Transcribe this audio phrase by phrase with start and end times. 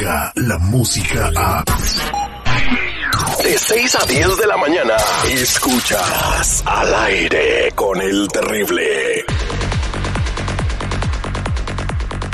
[0.00, 1.64] Descarga la música a.
[3.42, 4.96] De 6 a 10 de la mañana.
[5.28, 9.09] Escuchas al aire con el terrible.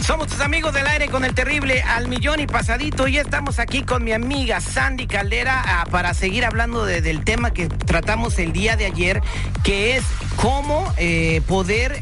[0.07, 3.09] Somos tus amigos del aire con el terrible al millón y pasadito.
[3.09, 7.51] Y estamos aquí con mi amiga Sandy Caldera ah, para seguir hablando de- del tema
[7.53, 9.21] que tratamos el día de ayer,
[9.65, 10.05] que es
[10.37, 12.01] cómo eh, poder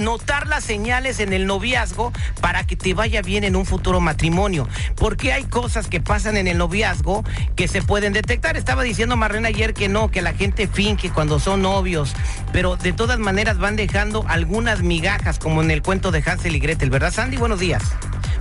[0.00, 4.66] notar las señales en el noviazgo para que te vaya bien en un futuro matrimonio.
[4.96, 7.24] Porque hay cosas que pasan en el noviazgo
[7.56, 8.56] que se pueden detectar.
[8.56, 12.14] Estaba diciendo Marlene ayer que no, que la gente finge cuando son novios,
[12.52, 16.58] pero de todas maneras van dejando algunas migajas, como en el cuento de Hansel y
[16.60, 17.33] Gretel, ¿verdad, Sandy?
[17.36, 17.82] Buenos días.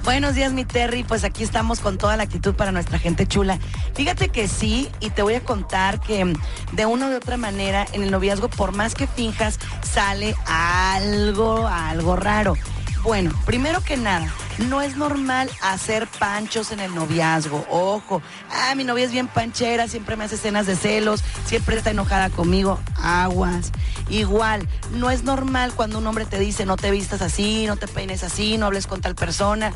[0.03, 1.03] Buenos días, mi Terry.
[1.03, 3.57] Pues aquí estamos con toda la actitud para nuestra gente chula.
[3.95, 6.33] Fíjate que sí, y te voy a contar que mm,
[6.73, 11.67] de una u de otra manera, en el noviazgo, por más que finjas, sale algo,
[11.67, 12.55] algo raro.
[13.03, 14.33] Bueno, primero que nada,
[14.69, 17.65] no es normal hacer panchos en el noviazgo.
[17.69, 21.91] Ojo, ah, mi novia es bien panchera, siempre me hace escenas de celos, siempre está
[21.91, 22.79] enojada conmigo.
[22.95, 23.73] Aguas.
[24.07, 27.89] Igual, no es normal cuando un hombre te dice no te vistas así, no te
[27.89, 29.73] peines así, no hables con tal persona.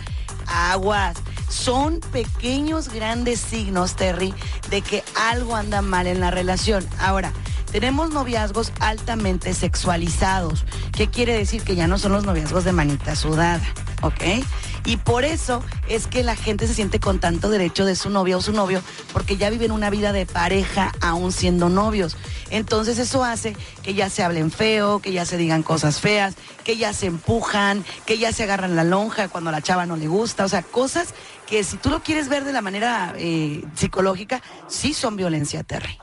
[0.48, 1.18] Aguas.
[1.50, 4.34] Son pequeños, grandes signos, Terry,
[4.70, 6.88] de que algo anda mal en la relación.
[7.00, 7.34] Ahora,
[7.72, 10.66] tenemos noviazgos altamente sexualizados.
[10.94, 11.64] ¿Qué quiere decir?
[11.64, 13.62] Que ya no son los noviazgos de manita sudada,
[14.02, 14.44] ¿ok?
[14.86, 18.38] Y por eso es que la gente se siente con tanto derecho de su novia
[18.38, 22.16] o su novio, porque ya viven una vida de pareja aún siendo novios.
[22.50, 26.78] Entonces eso hace que ya se hablen feo, que ya se digan cosas feas, que
[26.78, 30.08] ya se empujan, que ya se agarran la lonja cuando a la chava no le
[30.08, 30.46] gusta.
[30.46, 31.14] O sea, cosas
[31.48, 36.00] que si tú lo quieres ver de la manera eh, psicológica, sí son violencia, Terry.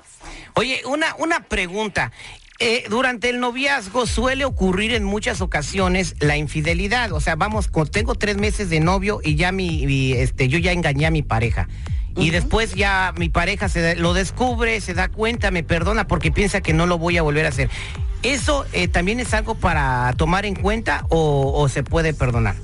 [0.56, 2.12] Oye, una, una pregunta.
[2.60, 7.12] Eh, durante el noviazgo suele ocurrir en muchas ocasiones la infidelidad.
[7.12, 10.70] O sea, vamos, tengo tres meses de novio y ya mi, mi, este, yo ya
[10.70, 11.68] engañé a mi pareja.
[12.16, 16.60] Y después ya mi pareja se lo descubre, se da cuenta, me perdona porque piensa
[16.60, 17.68] que no lo voy a volver a hacer.
[18.22, 22.54] ¿Eso eh, también es algo para tomar en cuenta o, o se puede perdonar?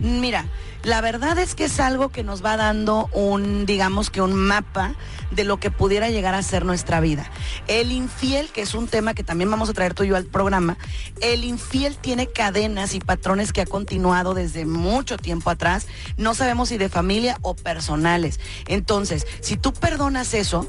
[0.00, 0.46] Mira,
[0.82, 4.94] la verdad es que es algo que nos va dando un, digamos que un mapa
[5.30, 7.30] de lo que pudiera llegar a ser nuestra vida.
[7.68, 10.26] El infiel, que es un tema que también vamos a traer tú y yo al
[10.26, 10.76] programa,
[11.20, 16.68] el infiel tiene cadenas y patrones que ha continuado desde mucho tiempo atrás, no sabemos
[16.68, 18.38] si de familia o personales.
[18.66, 20.68] Entonces, si tú perdonas eso,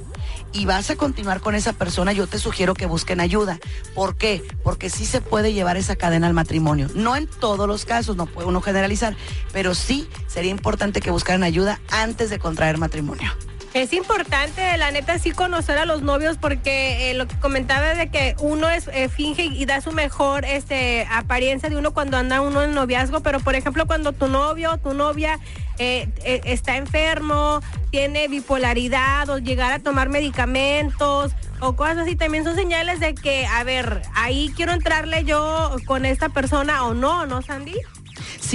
[0.53, 3.59] y vas a continuar con esa persona, yo te sugiero que busquen ayuda.
[3.93, 4.41] ¿Por qué?
[4.63, 6.87] Porque sí se puede llevar esa cadena al matrimonio.
[6.95, 9.14] No en todos los casos, no puede uno generalizar,
[9.53, 13.31] pero sí sería importante que buscaran ayuda antes de contraer matrimonio.
[13.75, 18.09] Es importante, la neta, sí conocer a los novios porque eh, lo que comentaba de
[18.09, 22.39] que uno es eh, finge y da su mejor este apariencia de uno cuando anda
[22.39, 25.39] uno en noviazgo, pero por ejemplo cuando tu novio o tu novia
[25.77, 26.07] eh,
[26.45, 27.59] está enfermo,
[27.91, 33.45] tiene bipolaridad o llegar a tomar medicamentos o cosas así, también son señales de que,
[33.45, 37.75] a ver, ahí quiero entrarle yo con esta persona o no, ¿no, Sandy?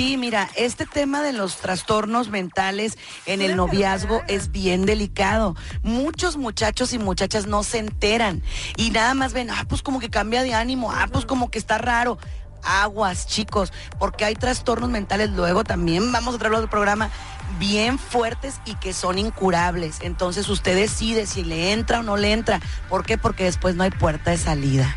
[0.00, 2.96] Sí, mira, este tema de los trastornos mentales
[3.26, 5.56] en el noviazgo es bien delicado.
[5.82, 8.42] Muchos muchachos y muchachas no se enteran
[8.78, 11.58] y nada más ven, ah, pues como que cambia de ánimo, ah, pues como que
[11.58, 12.16] está raro.
[12.62, 17.10] Aguas, chicos, porque hay trastornos mentales luego también, vamos a traerlo al programa,
[17.58, 19.98] bien fuertes y que son incurables.
[20.00, 22.58] Entonces usted decide si le entra o no le entra.
[22.88, 23.18] ¿Por qué?
[23.18, 24.96] Porque después no hay puerta de salida.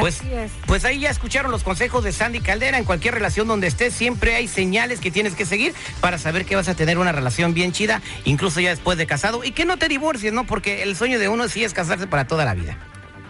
[0.00, 0.50] Pues, Así es.
[0.66, 2.78] pues ahí ya escucharon los consejos de Sandy Caldera.
[2.78, 6.56] En cualquier relación donde estés, siempre hay señales que tienes que seguir para saber que
[6.56, 9.44] vas a tener una relación bien chida, incluso ya después de casado.
[9.44, 10.44] Y que no te divorcies, ¿no?
[10.46, 12.76] Porque el sueño de uno sí es casarse para toda la vida.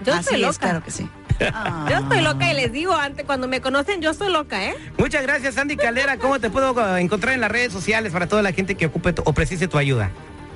[0.05, 0.59] Yo Así estoy es, loca.
[0.59, 1.09] claro que sí.
[1.91, 4.75] Yo estoy loca y les digo antes, cuando me conocen, yo estoy loca, ¿eh?
[4.99, 6.17] Muchas gracias, Sandy Caldera.
[6.17, 9.23] ¿Cómo te puedo encontrar en las redes sociales para toda la gente que ocupe tu-
[9.25, 10.11] o precise tu ayuda?